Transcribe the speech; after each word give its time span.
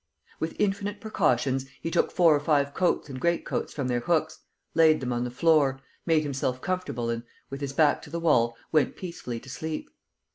With 0.39 0.55
infinite 0.57 0.99
precautions, 0.99 1.67
he 1.79 1.91
took 1.91 2.11
four 2.11 2.33
or 2.35 2.39
five 2.39 2.73
coats 2.73 3.07
and 3.07 3.19
great 3.19 3.45
coats 3.45 3.71
from 3.71 3.87
their 3.87 3.99
hooks, 3.99 4.39
laid 4.73 4.99
them 4.99 5.13
on 5.13 5.25
the 5.25 5.29
floor, 5.29 5.79
made 6.07 6.23
himself 6.23 6.59
comfortable 6.59 7.11
and, 7.11 7.21
with 7.51 7.61
his 7.61 7.73
back 7.73 8.01
to 8.01 8.09
the 8.09 8.19
wall, 8.19 8.57
went 8.71 8.95
peacefully 8.95 9.39
to 9.41 9.47
sleep. 9.51 9.91